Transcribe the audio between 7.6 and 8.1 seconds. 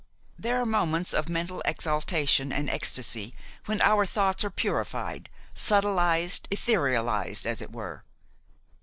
it were.